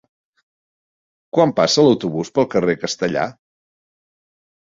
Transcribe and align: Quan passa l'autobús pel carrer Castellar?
Quan 1.37 1.53
passa 1.59 1.85
l'autobús 1.87 2.33
pel 2.37 2.49
carrer 2.55 2.77
Castellar? 2.87 3.27